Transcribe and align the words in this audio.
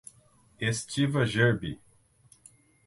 Estiva 0.59 1.27
Gerbi 1.27 1.79